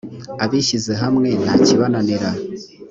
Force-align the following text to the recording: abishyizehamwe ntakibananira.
abishyizehamwe 0.43 1.29
ntakibananira. 1.43 2.29